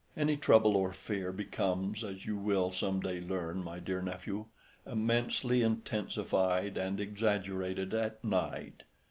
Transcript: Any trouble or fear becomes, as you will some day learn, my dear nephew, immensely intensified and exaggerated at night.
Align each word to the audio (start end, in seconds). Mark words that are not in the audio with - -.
Any 0.17 0.35
trouble 0.35 0.75
or 0.75 0.93
fear 0.93 1.31
becomes, 1.31 2.03
as 2.03 2.25
you 2.25 2.35
will 2.35 2.71
some 2.71 3.01
day 3.01 3.19
learn, 3.21 3.63
my 3.63 3.77
dear 3.77 4.01
nephew, 4.01 4.45
immensely 4.83 5.61
intensified 5.61 6.75
and 6.75 6.99
exaggerated 6.99 7.93
at 7.93 8.23
night. 8.23 8.81